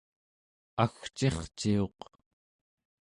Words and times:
agcirciuq 0.83 1.99